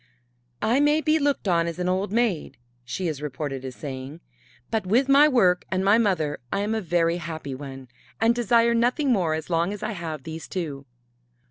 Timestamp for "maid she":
2.11-3.07